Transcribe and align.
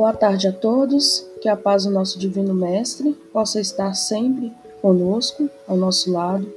Boa 0.00 0.14
tarde 0.14 0.48
a 0.48 0.52
todos, 0.52 1.26
que 1.42 1.48
a 1.50 1.54
paz 1.54 1.84
do 1.84 1.90
nosso 1.90 2.18
Divino 2.18 2.54
Mestre 2.54 3.12
possa 3.30 3.60
estar 3.60 3.92
sempre 3.92 4.50
conosco, 4.80 5.50
ao 5.68 5.76
nosso 5.76 6.10
lado, 6.10 6.50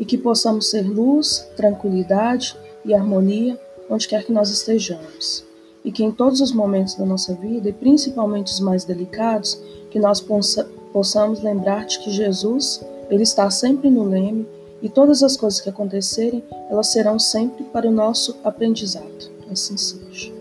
e 0.00 0.04
que 0.06 0.16
possamos 0.16 0.70
ser 0.70 0.88
luz, 0.88 1.46
tranquilidade 1.58 2.56
e 2.86 2.94
harmonia 2.94 3.60
onde 3.90 4.08
quer 4.08 4.24
que 4.24 4.32
nós 4.32 4.48
estejamos. 4.48 5.44
E 5.84 5.92
que 5.92 6.02
em 6.02 6.10
todos 6.10 6.40
os 6.40 6.52
momentos 6.52 6.94
da 6.94 7.04
nossa 7.04 7.34
vida, 7.34 7.68
e 7.68 7.72
principalmente 7.74 8.50
os 8.50 8.60
mais 8.60 8.82
delicados, 8.82 9.60
que 9.90 10.00
nós 10.00 10.24
possamos 10.90 11.42
lembrar 11.42 11.84
de 11.84 11.98
que 11.98 12.10
Jesus, 12.10 12.80
Ele 13.10 13.24
está 13.24 13.50
sempre 13.50 13.90
no 13.90 14.04
leme 14.04 14.48
e 14.80 14.88
todas 14.88 15.22
as 15.22 15.36
coisas 15.36 15.60
que 15.60 15.68
acontecerem, 15.68 16.42
elas 16.70 16.86
serão 16.86 17.18
sempre 17.18 17.62
para 17.64 17.86
o 17.86 17.92
nosso 17.92 18.38
aprendizado. 18.42 19.30
Assim 19.52 19.76
seja. 19.76 20.35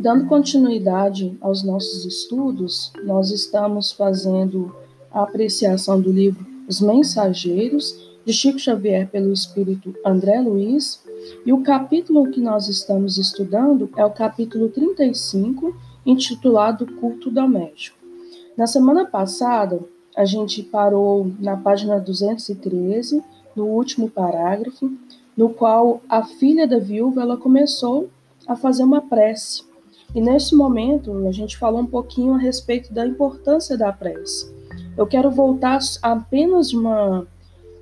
Dando 0.00 0.24
continuidade 0.24 1.36
aos 1.42 1.62
nossos 1.62 2.06
estudos, 2.06 2.90
nós 3.04 3.30
estamos 3.30 3.92
fazendo 3.92 4.74
a 5.12 5.24
apreciação 5.24 6.00
do 6.00 6.10
livro 6.10 6.46
Os 6.66 6.80
Mensageiros, 6.80 8.16
de 8.24 8.32
Chico 8.32 8.58
Xavier, 8.58 9.10
pelo 9.10 9.30
espírito 9.30 9.94
André 10.02 10.40
Luiz, 10.40 11.04
e 11.44 11.52
o 11.52 11.62
capítulo 11.62 12.30
que 12.30 12.40
nós 12.40 12.66
estamos 12.66 13.18
estudando 13.18 13.90
é 13.94 14.02
o 14.02 14.10
capítulo 14.10 14.70
35, 14.70 15.76
intitulado 16.06 16.86
Culto 16.94 17.30
Doméstico. 17.30 17.98
Na 18.56 18.66
semana 18.66 19.04
passada, 19.04 19.80
a 20.16 20.24
gente 20.24 20.62
parou 20.62 21.30
na 21.38 21.58
página 21.58 22.00
213, 22.00 23.22
no 23.54 23.66
último 23.66 24.08
parágrafo, 24.08 24.90
no 25.36 25.50
qual 25.50 26.00
a 26.08 26.22
filha 26.22 26.66
da 26.66 26.78
viúva 26.78 27.20
ela 27.20 27.36
começou 27.36 28.08
a 28.48 28.56
fazer 28.56 28.82
uma 28.82 29.02
prece 29.02 29.68
e 30.14 30.20
nesse 30.20 30.54
momento, 30.54 31.26
a 31.28 31.32
gente 31.32 31.56
falou 31.56 31.80
um 31.80 31.86
pouquinho 31.86 32.34
a 32.34 32.38
respeito 32.38 32.92
da 32.92 33.06
importância 33.06 33.76
da 33.76 33.92
prece. 33.92 34.52
Eu 34.96 35.06
quero 35.06 35.30
voltar 35.30 35.78
apenas 36.02 36.72
uma, 36.72 37.26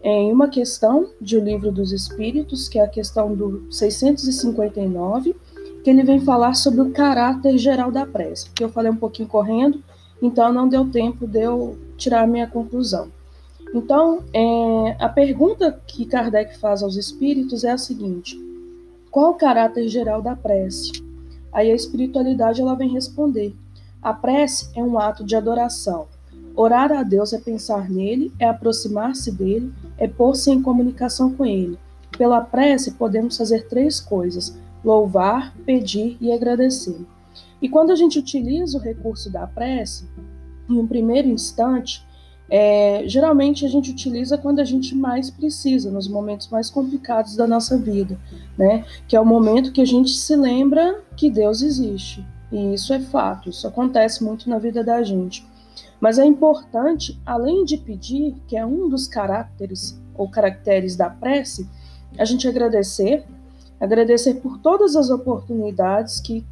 em 0.03 0.31
uma 0.33 0.49
questão 0.49 1.09
de 1.21 1.37
O 1.37 1.45
Livro 1.45 1.73
dos 1.73 1.91
Espíritos, 1.91 2.69
que 2.69 2.79
é 2.79 2.83
a 2.83 2.89
questão 2.89 3.35
do 3.35 3.67
659, 3.73 5.35
que 5.83 5.89
ele 5.89 6.03
vem 6.03 6.21
falar 6.21 6.55
sobre 6.55 6.83
o 6.83 6.91
caráter 6.91 7.57
geral 7.57 7.91
da 7.91 8.05
prece. 8.05 8.47
Porque 8.47 8.63
eu 8.63 8.69
falei 8.69 8.91
um 8.91 8.97
pouquinho 8.97 9.29
correndo, 9.29 9.83
então 10.21 10.53
não 10.53 10.69
deu 10.69 10.89
tempo 10.91 11.27
de 11.27 11.41
eu 11.41 11.79
tirar 11.97 12.25
a 12.25 12.27
minha 12.27 12.47
conclusão. 12.47 13.11
Então, 13.75 14.23
é, 14.33 14.97
a 14.99 15.09
pergunta 15.09 15.81
que 15.87 16.05
Kardec 16.07 16.59
faz 16.59 16.83
aos 16.83 16.97
espíritos 16.97 17.65
é 17.65 17.71
a 17.71 17.79
seguinte: 17.79 18.39
qual 19.11 19.33
o 19.33 19.35
caráter 19.35 19.89
geral 19.89 20.23
da 20.23 20.35
prece? 20.35 21.08
Aí 21.53 21.71
a 21.71 21.75
espiritualidade 21.75 22.61
ela 22.61 22.75
vem 22.75 22.91
responder. 22.91 23.55
A 24.03 24.13
prece 24.13 24.71
é 24.75 24.83
um 24.83 24.99
ato 24.99 25.25
de 25.25 25.35
adoração. 25.35 26.07
Orar 26.55 26.91
a 26.93 27.03
Deus 27.03 27.33
é 27.33 27.39
pensar 27.39 27.89
nele, 27.89 28.33
é 28.39 28.49
aproximar-se 28.49 29.31
dele, 29.31 29.73
é 29.97 30.09
pôr-se 30.09 30.51
em 30.51 30.63
comunicação 30.63 31.33
com 31.35 31.47
ele. 31.47 31.79
Pela 32.17 32.41
prece 32.41 32.93
podemos 32.93 33.37
fazer 33.37 33.69
três 33.69 34.01
coisas: 34.01 34.57
louvar, 34.85 35.55
pedir 35.65 36.17
e 36.21 36.33
agradecer. 36.33 36.99
E 37.61 37.69
quando 37.69 37.91
a 37.91 37.97
gente 37.97 38.19
utiliza 38.19 38.79
o 38.79 38.81
recurso 38.81 39.31
da 39.31 39.47
prece, 39.47 40.09
em 40.69 40.79
um 40.79 40.87
primeiro 40.87 41.29
instante, 41.29 42.05
é, 42.51 43.03
geralmente 43.07 43.67
a 43.67 43.69
gente 43.69 43.91
utiliza 43.91 44.39
quando 44.39 44.61
a 44.61 44.65
gente 44.65 44.95
mais 44.95 45.31
precisa, 45.31 45.91
nos 45.91 46.09
momentos 46.09 46.49
mais 46.49 46.71
complicados 46.71 47.37
da 47.37 47.47
nossa 47.47 47.77
vida, 47.77 48.19
né? 48.57 48.85
Que 49.07 49.17
é 49.17 49.21
o 49.21 49.27
momento 49.27 49.73
que 49.73 49.83
a 49.83 49.87
gente 49.87 50.11
se 50.11 50.35
lembra 50.35 51.03
que 51.17 51.31
Deus 51.31 51.61
existe. 51.61 52.25
E 52.51 52.73
isso 52.73 52.95
é 52.95 53.01
fato, 53.01 53.51
isso 53.51 53.69
acontece 53.69 54.25
muito 54.25 54.49
na 54.49 54.59
vida 54.59 54.83
da 54.83 55.03
gente. 55.03 55.47
Mas 56.01 56.19
é 56.19 56.25
importante, 56.25 57.21
além 57.27 57.65
de 57.65 57.77
pedir, 57.77 58.35
que 58.47 58.57
é 58.57 58.65
um 58.65 58.89
dos 58.89 59.07
caracteres 59.07 60.01
ou 60.15 60.29
caracteres 60.29 60.97
da 60.97 61.11
prece, 61.11 61.69
a 62.17 62.25
gente 62.25 62.49
agradecer, 62.49 63.25
agradecer 63.79 64.35
por 64.35 64.59
todas 64.59 64.97
as 64.97 65.11
oportunidades 65.11 66.19
que 66.19 66.45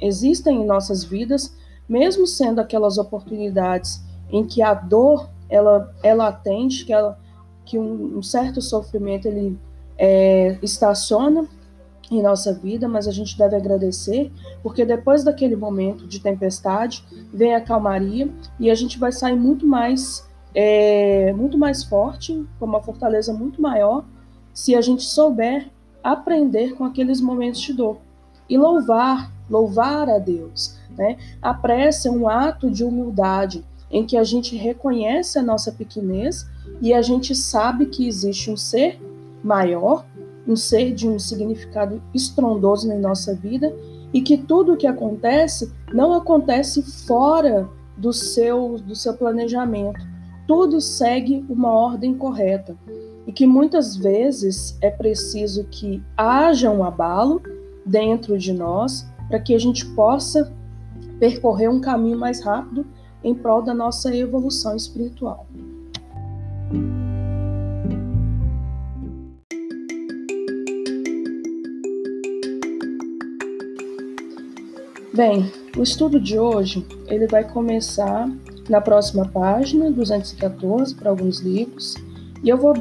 existem 0.00 0.62
em 0.62 0.66
nossas 0.66 1.04
vidas, 1.04 1.54
mesmo 1.88 2.26
sendo 2.26 2.60
aquelas 2.60 2.98
oportunidades 2.98 4.02
em 4.30 4.44
que 4.44 4.60
a 4.60 4.74
dor 4.74 5.28
ela, 5.48 5.92
ela 6.02 6.28
atende 6.28 6.84
que, 6.84 6.92
ela, 6.92 7.18
que 7.64 7.78
um, 7.78 8.18
um 8.18 8.22
certo 8.22 8.60
sofrimento 8.60 9.26
ele 9.26 9.58
é, 9.98 10.58
estaciona 10.62 11.46
em 12.10 12.22
nossa 12.22 12.52
vida, 12.52 12.86
mas 12.88 13.08
a 13.08 13.12
gente 13.12 13.36
deve 13.36 13.56
agradecer, 13.56 14.30
porque 14.62 14.84
depois 14.84 15.24
daquele 15.24 15.56
momento 15.56 16.06
de 16.06 16.20
tempestade 16.20 17.04
vem 17.32 17.54
a 17.54 17.60
calmaria 17.60 18.28
e 18.60 18.70
a 18.70 18.74
gente 18.74 18.98
vai 18.98 19.10
sair 19.10 19.36
muito 19.36 19.66
mais, 19.66 20.28
é, 20.54 21.32
muito 21.32 21.56
mais 21.56 21.82
forte, 21.82 22.46
com 22.58 22.66
uma 22.66 22.82
fortaleza 22.82 23.32
muito 23.32 23.60
maior, 23.60 24.04
se 24.52 24.74
a 24.74 24.80
gente 24.80 25.02
souber 25.02 25.70
aprender 26.02 26.74
com 26.74 26.84
aqueles 26.84 27.20
momentos 27.20 27.60
de 27.60 27.72
dor 27.72 27.96
e 28.48 28.58
louvar, 28.58 29.32
louvar 29.48 30.08
a 30.08 30.18
Deus. 30.18 30.78
Né? 30.90 31.16
A 31.40 31.54
prece 31.54 32.08
é 32.08 32.10
um 32.10 32.28
ato 32.28 32.70
de 32.70 32.84
humildade, 32.84 33.64
em 33.94 34.04
que 34.04 34.16
a 34.16 34.24
gente 34.24 34.56
reconhece 34.56 35.38
a 35.38 35.42
nossa 35.42 35.70
pequenez 35.70 36.50
e 36.82 36.92
a 36.92 37.00
gente 37.00 37.32
sabe 37.32 37.86
que 37.86 38.08
existe 38.08 38.50
um 38.50 38.56
ser 38.56 39.00
maior, 39.42 40.04
um 40.48 40.56
ser 40.56 40.92
de 40.92 41.08
um 41.08 41.16
significado 41.16 42.02
estrondoso 42.12 42.88
na 42.88 42.96
nossa 42.96 43.32
vida 43.32 43.72
e 44.12 44.20
que 44.20 44.36
tudo 44.36 44.72
o 44.72 44.76
que 44.76 44.88
acontece 44.88 45.72
não 45.92 46.12
acontece 46.12 46.82
fora 47.06 47.70
do 47.96 48.12
seu 48.12 48.78
do 48.84 48.96
seu 48.96 49.14
planejamento. 49.14 50.04
Tudo 50.48 50.80
segue 50.80 51.46
uma 51.48 51.70
ordem 51.70 52.14
correta 52.14 52.76
e 53.28 53.32
que 53.32 53.46
muitas 53.46 53.94
vezes 53.94 54.76
é 54.80 54.90
preciso 54.90 55.64
que 55.70 56.02
haja 56.16 56.68
um 56.68 56.82
abalo 56.82 57.40
dentro 57.86 58.36
de 58.36 58.52
nós 58.52 59.06
para 59.28 59.38
que 59.38 59.54
a 59.54 59.58
gente 59.58 59.86
possa 59.94 60.52
percorrer 61.20 61.70
um 61.70 61.80
caminho 61.80 62.18
mais 62.18 62.42
rápido 62.42 62.84
em 63.24 63.34
prol 63.34 63.62
da 63.62 63.74
nossa 63.74 64.14
evolução 64.14 64.76
espiritual. 64.76 65.46
Bem, 75.14 75.50
o 75.76 75.82
estudo 75.82 76.20
de 76.20 76.38
hoje 76.38 76.84
ele 77.06 77.26
vai 77.26 77.44
começar 77.44 78.28
na 78.68 78.80
próxima 78.80 79.26
página, 79.28 79.90
214, 79.90 80.94
para 80.94 81.08
alguns 81.08 81.38
livros, 81.38 81.94
e 82.42 82.48
eu 82.48 82.58
vou 82.58 82.74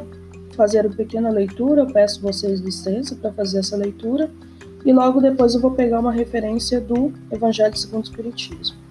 fazer 0.56 0.86
uma 0.86 0.96
pequena 0.96 1.30
leitura, 1.30 1.82
eu 1.82 1.88
peço 1.88 2.22
vocês 2.22 2.59
licença 2.59 3.16
para 3.16 3.32
fazer 3.32 3.59
essa 3.59 3.78
leitura, 3.78 4.32
e 4.84 4.92
logo 4.92 5.22
depois 5.22 5.53
eu 5.53 5.62
vou 5.62 5.72
pegar 5.72 6.00
uma 6.00 6.12
referência 6.12 6.82
do 6.82 7.14
Evangelho 7.32 7.78
segundo 7.78 8.03
o 8.03 8.09
Espiritismo. 8.09 8.83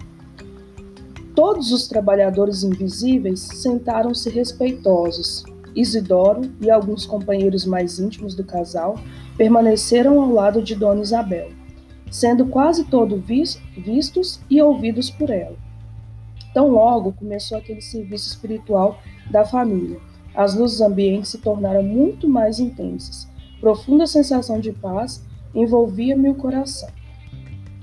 Todos 1.35 1.71
os 1.71 1.87
trabalhadores 1.87 2.63
invisíveis 2.63 3.39
sentaram-se 3.39 4.29
respeitosos. 4.29 5.43
Isidoro 5.75 6.41
e 6.61 6.69
alguns 6.69 7.07
companheiros 7.07 7.65
mais 7.65 7.97
íntimos 7.97 8.35
do 8.35 8.43
casal 8.43 8.99
permaneceram 9.35 10.21
ao 10.21 10.31
lado 10.31 10.61
de 10.61 10.75
Dona 10.75 11.01
Isabel, 11.01 11.49
sendo 12.11 12.45
quase 12.45 12.83
todos 12.83 13.19
vistos 13.75 14.39
e 14.47 14.61
ouvidos 14.61 15.09
por 15.09 15.31
ela. 15.31 15.55
Tão 16.53 16.69
logo 16.69 17.13
começou 17.13 17.57
aquele 17.57 17.81
serviço 17.81 18.29
espiritual 18.29 18.99
da 19.31 19.43
família. 19.43 19.99
As 20.35 20.53
luzes 20.53 20.81
ambientes 20.81 21.31
se 21.31 21.39
tornaram 21.39 21.81
muito 21.81 22.29
mais 22.29 22.59
intensas. 22.59 23.27
Profunda 23.59 24.05
sensação 24.05 24.59
de 24.59 24.71
paz 24.71 25.23
envolvia 25.55 26.15
meu 26.15 26.35
coração. 26.35 26.89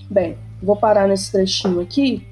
Bem, 0.08 0.38
vou 0.62 0.76
parar 0.76 1.08
nesse 1.08 1.32
trechinho 1.32 1.80
aqui 1.80 2.29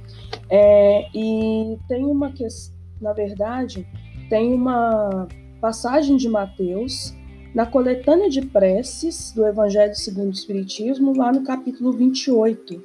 é, 0.51 1.09
e 1.15 1.79
tem 1.89 2.05
uma 2.05 2.33
questão, 2.33 2.77
na 3.01 3.13
verdade, 3.13 3.87
tem 4.29 4.53
uma 4.53 5.29
passagem 5.61 6.17
de 6.17 6.29
Mateus 6.29 7.15
na 7.55 7.67
coletânea 7.67 8.29
de 8.29 8.43
preces 8.43 9.33
do 9.33 9.47
Evangelho 9.47 9.95
segundo 9.95 10.29
o 10.29 10.33
Espiritismo, 10.33 11.17
lá 11.17 11.33
no 11.33 11.43
capítulo 11.43 11.93
28. 11.93 12.83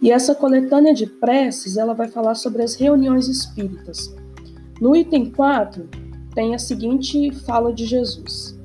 E 0.00 0.10
essa 0.10 0.34
coletânea 0.34 0.94
de 0.94 1.06
preces, 1.06 1.76
ela 1.76 1.92
vai 1.92 2.08
falar 2.08 2.34
sobre 2.34 2.62
as 2.62 2.74
reuniões 2.74 3.28
espíritas. 3.28 4.14
No 4.80 4.94
item 4.94 5.30
4, 5.30 5.88
tem 6.34 6.54
a 6.54 6.58
seguinte 6.58 7.32
fala 7.44 7.72
de 7.72 7.84
Jesus. 7.84 8.56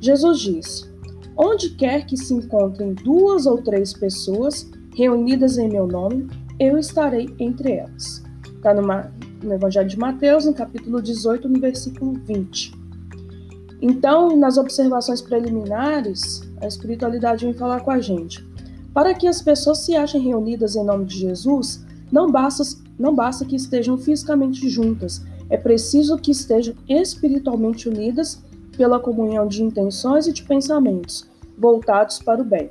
Jesus 0.00 0.40
disse: 0.40 0.90
Onde 1.36 1.70
quer 1.70 2.06
que 2.06 2.16
se 2.16 2.32
encontrem 2.32 2.94
duas 2.94 3.44
ou 3.46 3.62
três 3.62 3.92
pessoas 3.92 4.70
reunidas 4.96 5.58
em 5.58 5.68
meu 5.68 5.86
nome, 5.86 6.28
eu 6.60 6.76
estarei 6.76 7.34
entre 7.38 7.72
elas. 7.72 8.22
Está 8.44 8.74
no 8.74 9.54
Evangelho 9.54 9.88
de 9.88 9.98
Mateus, 9.98 10.44
no 10.44 10.52
capítulo 10.52 11.00
18, 11.00 11.48
no 11.48 11.58
versículo 11.58 12.12
20. 12.26 12.78
Então, 13.80 14.36
nas 14.36 14.58
observações 14.58 15.22
preliminares, 15.22 16.42
a 16.60 16.66
espiritualidade 16.66 17.46
vem 17.46 17.54
falar 17.54 17.80
com 17.80 17.90
a 17.90 17.98
gente. 17.98 18.46
Para 18.92 19.14
que 19.14 19.26
as 19.26 19.40
pessoas 19.40 19.78
se 19.78 19.96
achem 19.96 20.20
reunidas 20.20 20.76
em 20.76 20.84
nome 20.84 21.06
de 21.06 21.16
Jesus, 21.16 21.82
não 22.12 22.30
basta, 22.30 22.62
não 22.98 23.14
basta 23.14 23.46
que 23.46 23.56
estejam 23.56 23.96
fisicamente 23.96 24.68
juntas, 24.68 25.24
é 25.48 25.56
preciso 25.56 26.18
que 26.18 26.30
estejam 26.30 26.74
espiritualmente 26.86 27.88
unidas 27.88 28.44
pela 28.76 29.00
comunhão 29.00 29.48
de 29.48 29.62
intenções 29.62 30.26
e 30.26 30.32
de 30.32 30.42
pensamentos 30.42 31.26
voltados 31.56 32.18
para 32.18 32.42
o 32.42 32.44
bem. 32.44 32.70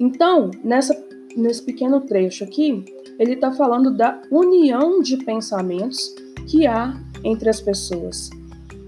Então, 0.00 0.50
nessa, 0.64 0.94
nesse 1.40 1.62
pequeno 1.62 2.00
trecho 2.00 2.44
aqui, 2.44 2.84
ele 3.18 3.34
está 3.34 3.52
falando 3.52 3.90
da 3.90 4.20
união 4.30 5.00
de 5.00 5.16
pensamentos 5.18 6.14
que 6.46 6.66
há 6.66 6.98
entre 7.24 7.48
as 7.48 7.60
pessoas. 7.60 8.30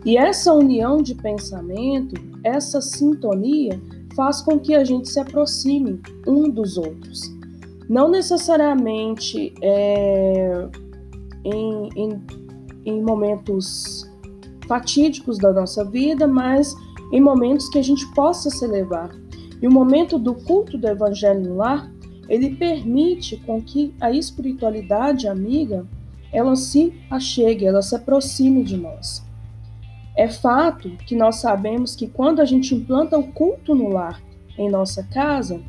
E 0.04 0.16
essa 0.16 0.52
união 0.52 1.02
de 1.02 1.14
pensamento, 1.14 2.14
essa 2.42 2.80
sintonia, 2.80 3.80
faz 4.14 4.40
com 4.40 4.58
que 4.58 4.74
a 4.74 4.84
gente 4.84 5.08
se 5.08 5.20
aproxime 5.20 6.00
um 6.26 6.48
dos 6.48 6.76
outros. 6.76 7.20
Não 7.88 8.08
necessariamente 8.08 9.52
é, 9.62 10.68
em, 11.44 11.88
em, 11.96 12.22
em 12.86 13.02
momentos 13.02 14.08
fatídicos 14.66 15.38
da 15.38 15.52
nossa 15.52 15.84
vida, 15.84 16.26
mas 16.26 16.74
em 17.12 17.20
momentos 17.20 17.68
que 17.68 17.78
a 17.78 17.82
gente 17.82 18.06
possa 18.14 18.48
celebrar. 18.48 19.10
E 19.60 19.66
o 19.66 19.72
momento 19.72 20.18
do 20.18 20.34
culto 20.34 20.78
do 20.78 20.88
Evangelho 20.88 21.40
no 21.40 21.56
lar, 21.56 21.90
ele 22.30 22.54
permite 22.54 23.36
com 23.38 23.60
que 23.60 23.92
a 24.00 24.12
espiritualidade 24.12 25.26
amiga 25.26 25.84
ela 26.32 26.54
se 26.54 26.94
achegue, 27.10 27.66
ela 27.66 27.82
se 27.82 27.96
aproxime 27.96 28.62
de 28.62 28.76
nós. 28.76 29.26
É 30.16 30.28
fato 30.28 30.90
que 31.06 31.16
nós 31.16 31.36
sabemos 31.36 31.96
que 31.96 32.06
quando 32.06 32.40
a 32.40 32.44
gente 32.44 32.72
implanta 32.72 33.18
o 33.18 33.32
culto 33.32 33.74
no 33.74 33.88
lar 33.88 34.22
em 34.56 34.70
nossa 34.70 35.02
casa, 35.02 35.60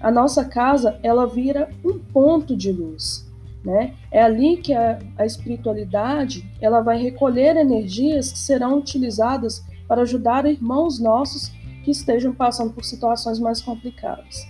a 0.00 0.10
nossa 0.10 0.44
casa 0.44 0.98
ela 1.04 1.24
vira 1.24 1.70
um 1.84 2.00
ponto 2.00 2.56
de 2.56 2.72
luz, 2.72 3.28
né? 3.64 3.94
É 4.10 4.20
ali 4.20 4.56
que 4.56 4.72
a, 4.72 4.98
a 5.16 5.24
espiritualidade 5.24 6.44
ela 6.60 6.80
vai 6.80 7.00
recolher 7.00 7.56
energias 7.56 8.32
que 8.32 8.38
serão 8.38 8.78
utilizadas 8.78 9.64
para 9.86 10.02
ajudar 10.02 10.46
irmãos 10.46 10.98
nossos 10.98 11.52
que 11.84 11.92
estejam 11.92 12.34
passando 12.34 12.72
por 12.72 12.84
situações 12.84 13.38
mais 13.38 13.60
complicadas. 13.60 14.46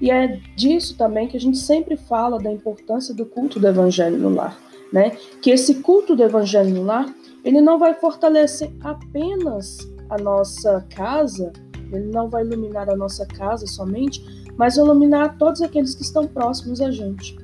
E 0.00 0.10
é 0.10 0.40
disso 0.56 0.96
também 0.96 1.28
que 1.28 1.36
a 1.36 1.40
gente 1.40 1.58
sempre 1.58 1.96
fala 1.96 2.38
da 2.38 2.50
importância 2.50 3.14
do 3.14 3.26
culto 3.26 3.60
do 3.60 3.68
evangelho 3.68 4.16
no 4.16 4.30
lar, 4.30 4.58
né? 4.92 5.10
Que 5.42 5.50
esse 5.50 5.76
culto 5.76 6.16
do 6.16 6.22
evangelho 6.22 6.70
no 6.70 6.84
lar 6.84 7.12
ele 7.44 7.60
não 7.60 7.78
vai 7.78 7.94
fortalecer 7.94 8.70
apenas 8.82 9.78
a 10.08 10.18
nossa 10.18 10.86
casa, 10.94 11.52
ele 11.92 12.06
não 12.06 12.28
vai 12.28 12.44
iluminar 12.44 12.90
a 12.90 12.96
nossa 12.96 13.26
casa 13.26 13.66
somente, 13.66 14.22
mas 14.56 14.76
iluminar 14.76 15.38
todos 15.38 15.62
aqueles 15.62 15.94
que 15.94 16.02
estão 16.02 16.26
próximos 16.26 16.80
a 16.80 16.90
gente. 16.90 17.38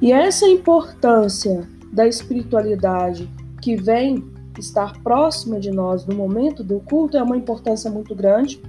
E 0.00 0.12
essa 0.12 0.46
importância 0.48 1.68
da 1.92 2.06
espiritualidade 2.06 3.30
que 3.60 3.76
vem 3.76 4.24
estar 4.58 5.00
próxima 5.02 5.60
de 5.60 5.70
nós 5.70 6.06
no 6.06 6.14
momento 6.14 6.64
do 6.64 6.80
culto 6.80 7.16
é 7.16 7.22
uma 7.22 7.36
importância 7.36 7.90
muito 7.90 8.14
grande. 8.14 8.60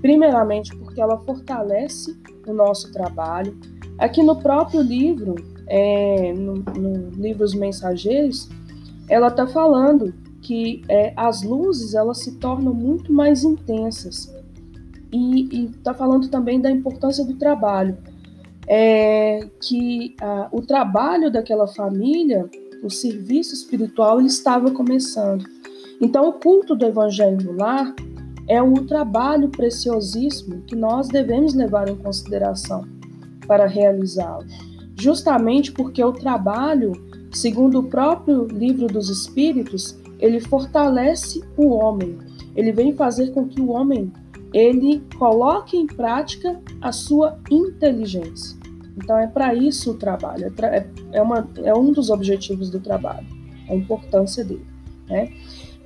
Primeiramente, 0.00 0.74
porque 0.76 1.00
ela 1.00 1.18
fortalece 1.18 2.16
o 2.50 2.54
nosso 2.54 2.92
trabalho. 2.92 3.56
Aqui 3.98 4.22
no 4.22 4.36
próprio 4.36 4.80
livro, 4.80 5.34
é, 5.66 6.32
no, 6.32 6.56
no 6.56 7.10
livro 7.10 7.44
Os 7.44 7.54
Mensageiros, 7.54 8.48
ela 9.08 9.28
está 9.28 9.46
falando 9.46 10.14
que 10.42 10.82
é, 10.88 11.12
as 11.16 11.42
luzes 11.42 11.94
elas 11.94 12.18
se 12.18 12.36
tornam 12.36 12.72
muito 12.72 13.12
mais 13.12 13.44
intensas 13.44 14.34
e 15.12 15.66
está 15.66 15.92
falando 15.92 16.28
também 16.28 16.60
da 16.60 16.70
importância 16.70 17.24
do 17.24 17.34
trabalho, 17.34 17.96
é, 18.66 19.48
que 19.60 20.14
a, 20.20 20.48
o 20.52 20.62
trabalho 20.62 21.30
daquela 21.30 21.66
família, 21.66 22.48
o 22.82 22.88
serviço 22.88 23.52
espiritual, 23.52 24.18
ele 24.18 24.28
estava 24.28 24.70
começando. 24.70 25.44
Então, 26.00 26.28
o 26.28 26.32
culto 26.34 26.74
do 26.74 26.86
Evangelho 26.86 27.38
no 27.44 27.52
lar 27.52 27.94
é 28.50 28.62
um 28.62 28.74
trabalho 28.74 29.48
preciosíssimo 29.48 30.62
que 30.62 30.74
nós 30.74 31.08
devemos 31.08 31.54
levar 31.54 31.88
em 31.88 31.96
consideração 31.96 32.86
para 33.46 33.66
realizá-lo, 33.66 34.46
justamente 34.96 35.72
porque 35.72 36.02
o 36.02 36.12
trabalho 36.12 36.92
Segundo 37.32 37.78
o 37.78 37.82
próprio 37.84 38.46
livro 38.46 38.88
dos 38.88 39.08
Espíritos, 39.08 39.96
ele 40.18 40.40
fortalece 40.40 41.42
o 41.56 41.68
homem. 41.68 42.18
Ele 42.56 42.72
vem 42.72 42.94
fazer 42.94 43.30
com 43.32 43.46
que 43.46 43.60
o 43.60 43.70
homem 43.70 44.12
ele 44.52 45.00
coloque 45.16 45.76
em 45.76 45.86
prática 45.86 46.60
a 46.80 46.90
sua 46.90 47.38
inteligência. 47.48 48.58
Então 48.96 49.16
é 49.16 49.28
para 49.28 49.54
isso 49.54 49.92
o 49.92 49.94
trabalho, 49.94 50.52
é, 50.60 50.66
é, 50.66 50.86
é, 51.12 51.22
uma, 51.22 51.48
é 51.62 51.72
um 51.72 51.92
dos 51.92 52.10
objetivos 52.10 52.68
do 52.68 52.80
trabalho, 52.80 53.26
a 53.68 53.74
importância 53.74 54.44
dele. 54.44 54.66
Né? 55.08 55.32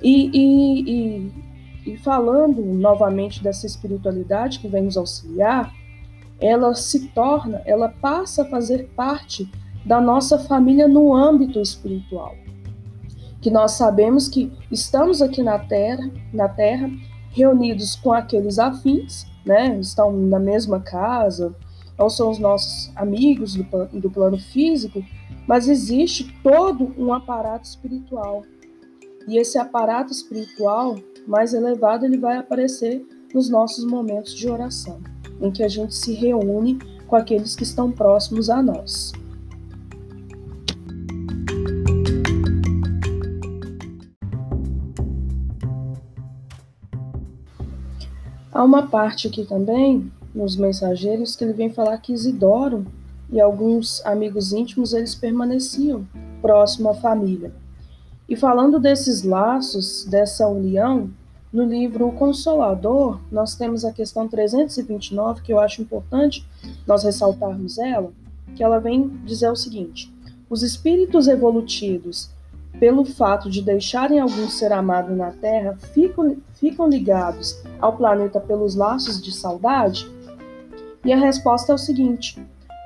E, 0.01 0.29
e, 0.33 0.91
e, 0.91 1.31
e 1.85 1.95
falando 1.97 2.61
novamente 2.63 3.43
dessa 3.43 3.65
espiritualidade 3.65 4.59
que 4.59 4.67
vem 4.67 4.83
nos 4.83 4.97
auxiliar, 4.97 5.71
ela 6.39 6.73
se 6.73 7.07
torna, 7.09 7.61
ela 7.65 7.89
passa 7.89 8.41
a 8.41 8.49
fazer 8.49 8.89
parte 8.95 9.49
da 9.85 10.01
nossa 10.01 10.39
família 10.39 10.87
no 10.87 11.13
âmbito 11.15 11.59
espiritual. 11.61 12.35
Que 13.39 13.51
nós 13.51 13.73
sabemos 13.73 14.27
que 14.27 14.51
estamos 14.71 15.21
aqui 15.21 15.43
na 15.43 15.59
Terra, 15.59 16.09
na 16.33 16.49
Terra, 16.49 16.89
reunidos 17.29 17.95
com 17.95 18.11
aqueles 18.11 18.57
afins, 18.57 19.27
né? 19.45 19.77
Estão 19.79 20.11
na 20.11 20.39
mesma 20.39 20.79
casa, 20.79 21.55
ou 21.97 22.09
são 22.09 22.31
os 22.31 22.39
nossos 22.39 22.91
amigos 22.95 23.55
do, 23.55 23.63
do 23.99 24.09
plano 24.09 24.39
físico, 24.39 25.03
mas 25.47 25.67
existe 25.67 26.35
todo 26.41 26.93
um 26.97 27.13
aparato 27.13 27.67
espiritual. 27.67 28.43
E 29.27 29.37
esse 29.37 29.57
aparato 29.57 30.11
espiritual 30.11 30.95
mais 31.27 31.53
elevado 31.53 32.05
ele 32.05 32.17
vai 32.17 32.37
aparecer 32.37 33.05
nos 33.33 33.49
nossos 33.49 33.85
momentos 33.85 34.33
de 34.33 34.49
oração, 34.49 34.99
em 35.41 35.51
que 35.51 35.63
a 35.63 35.67
gente 35.67 35.95
se 35.95 36.13
reúne 36.13 36.79
com 37.07 37.15
aqueles 37.15 37.55
que 37.55 37.63
estão 37.63 37.91
próximos 37.91 38.49
a 38.49 38.61
nós. 38.61 39.11
Há 48.51 48.63
uma 48.63 48.87
parte 48.87 49.27
aqui 49.27 49.43
também, 49.43 50.09
nos 50.33 50.55
mensageiros, 50.55 51.35
que 51.35 51.43
ele 51.43 51.51
vem 51.51 51.69
falar 51.69 51.97
que 51.97 52.13
Isidoro 52.13 52.85
e 53.29 53.41
alguns 53.41 54.05
amigos 54.05 54.53
íntimos, 54.53 54.93
eles 54.93 55.13
permaneciam 55.13 56.07
próximo 56.41 56.89
à 56.89 56.93
família. 56.93 57.51
E 58.27 58.35
falando 58.35 58.79
desses 58.79 59.23
laços, 59.23 60.05
dessa 60.05 60.47
união, 60.47 61.09
no 61.53 61.63
livro 61.63 62.07
O 62.07 62.11
Consolador, 62.11 63.19
nós 63.31 63.55
temos 63.55 63.85
a 63.85 63.93
questão 63.93 64.27
329, 64.27 65.41
que 65.41 65.53
eu 65.53 65.59
acho 65.59 65.81
importante 65.81 66.45
nós 66.85 67.03
ressaltarmos 67.03 67.77
ela, 67.77 68.11
que 68.55 68.63
ela 68.63 68.79
vem 68.79 69.07
dizer 69.23 69.49
o 69.49 69.55
seguinte: 69.55 70.11
os 70.49 70.63
espíritos 70.63 71.27
evolutivos 71.27 72.29
pelo 72.79 73.05
fato 73.05 73.49
de 73.49 73.61
deixarem 73.61 74.19
algum 74.19 74.49
ser 74.49 74.73
amado 74.73 75.15
na 75.15 75.31
Terra, 75.31 75.77
ficam, 75.93 76.37
ficam 76.55 76.89
ligados 76.89 77.61
ao 77.79 77.95
planeta 77.95 78.39
pelos 78.39 78.75
laços 78.75 79.21
de 79.21 79.31
saudade? 79.31 80.09
E 81.03 81.13
a 81.13 81.17
resposta 81.17 81.71
é 81.71 81.75
o 81.75 81.77
seguinte: 81.77 82.37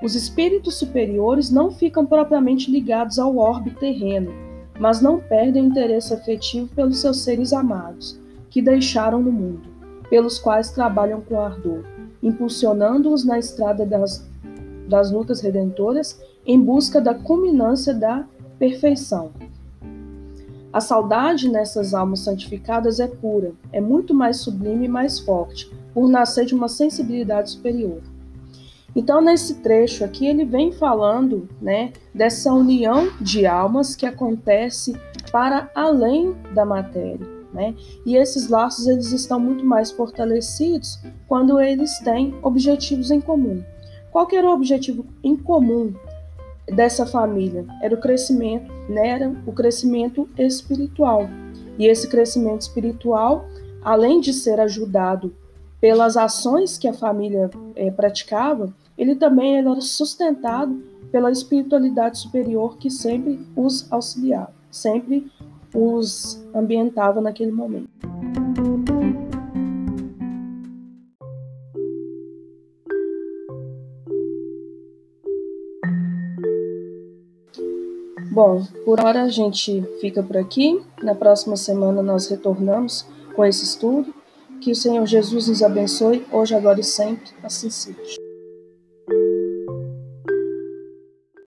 os 0.03 0.15
espíritos 0.15 0.75
superiores 0.75 1.49
não 1.49 1.71
ficam 1.71 2.05
propriamente 2.05 2.69
ligados 2.69 3.17
ao 3.17 3.37
orbe 3.37 3.71
terreno, 3.71 4.48
mas 4.79 5.01
não 5.01 5.19
perdem 5.19 5.65
interesse 5.65 6.13
afetivo 6.13 6.73
pelos 6.73 6.99
seus 6.99 7.21
seres 7.21 7.51
amados, 7.51 8.17
que 8.49 8.61
deixaram 8.61 9.21
no 9.21 9.31
mundo, 9.31 9.69
pelos 10.09 10.39
quais 10.39 10.71
trabalham 10.71 11.21
com 11.21 11.39
ardor, 11.39 11.83
impulsionando-os 12.23 13.25
na 13.25 13.37
estrada 13.37 13.85
das, 13.85 14.25
das 14.87 15.11
lutas 15.11 15.41
redentoras 15.41 16.19
em 16.45 16.59
busca 16.59 16.99
da 17.01 17.13
culminância 17.13 17.93
da 17.93 18.25
perfeição. 18.57 19.31
A 20.71 20.79
saudade 20.79 21.49
nessas 21.49 21.93
almas 21.93 22.21
santificadas 22.21 22.99
é 22.99 23.07
pura, 23.07 23.53
é 23.73 23.81
muito 23.81 24.13
mais 24.13 24.37
sublime 24.37 24.85
e 24.85 24.89
mais 24.89 25.19
forte, 25.19 25.71
por 25.93 26.07
nascer 26.07 26.45
de 26.45 26.53
uma 26.53 26.67
sensibilidade 26.67 27.51
superior. 27.51 28.01
Então, 28.95 29.21
nesse 29.21 29.55
trecho 29.55 30.03
aqui, 30.03 30.25
ele 30.25 30.45
vem 30.45 30.71
falando 30.71 31.47
né, 31.61 31.93
dessa 32.13 32.53
união 32.53 33.11
de 33.21 33.45
almas 33.45 33.95
que 33.95 34.05
acontece 34.05 34.95
para 35.31 35.69
além 35.75 36.35
da 36.53 36.65
matéria. 36.65 37.39
Né? 37.53 37.73
E 38.05 38.15
esses 38.15 38.47
laços 38.47 38.87
eles 38.87 39.11
estão 39.11 39.39
muito 39.39 39.65
mais 39.65 39.91
fortalecidos 39.91 40.99
quando 41.27 41.59
eles 41.59 41.97
têm 41.99 42.35
objetivos 42.41 43.11
em 43.11 43.21
comum. 43.21 43.63
Qual 44.11 44.27
que 44.27 44.35
era 44.35 44.47
o 44.47 44.53
objetivo 44.53 45.05
em 45.23 45.35
comum 45.35 45.93
dessa 46.67 47.05
família 47.05 47.65
era 47.81 47.93
o 47.93 47.99
crescimento, 47.99 48.71
né, 48.87 49.09
era 49.09 49.35
o 49.45 49.51
crescimento 49.51 50.29
espiritual. 50.37 51.29
E 51.77 51.87
esse 51.87 52.07
crescimento 52.07 52.61
espiritual, 52.61 53.45
além 53.81 54.19
de 54.19 54.33
ser 54.33 54.59
ajudado 54.59 55.33
pelas 55.79 56.17
ações 56.17 56.77
que 56.77 56.87
a 56.87 56.93
família 56.93 57.49
é, 57.75 57.89
praticava, 57.89 58.73
ele 58.99 59.15
também 59.15 59.57
era 59.57 59.79
sustentado 59.79 60.83
pela 61.09 61.31
espiritualidade 61.31 62.19
superior 62.19 62.77
que 62.77 62.89
sempre 62.89 63.39
os 63.55 63.89
auxiliava, 63.89 64.53
sempre 64.69 65.31
os 65.73 66.45
ambientava 66.53 67.21
naquele 67.21 67.51
momento. 67.51 67.89
Bom, 78.29 78.63
por 78.83 78.99
hora 78.99 79.23
a 79.23 79.29
gente 79.29 79.81
fica 80.01 80.21
por 80.21 80.35
aqui. 80.35 80.81
Na 81.01 81.15
próxima 81.15 81.55
semana 81.55 82.01
nós 82.01 82.27
retornamos 82.27 83.05
com 83.33 83.45
esse 83.45 83.63
estudo. 83.63 84.13
Que 84.59 84.71
o 84.71 84.75
Senhor 84.75 85.05
Jesus 85.05 85.47
nos 85.47 85.63
abençoe, 85.63 86.25
hoje, 86.31 86.53
agora 86.53 86.81
e 86.81 86.83
sempre. 86.83 87.31
Assim 87.41 87.69
seja. 87.69 88.18